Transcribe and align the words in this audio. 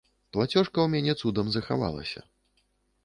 Плацёжка 0.35 0.65
ў 0.83 0.87
мяне 0.95 1.13
цудам 1.23 1.47
захавалася. 1.57 2.25